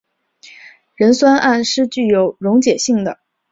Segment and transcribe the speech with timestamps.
[0.95, 3.19] 壬酸铵是具有溶解性的。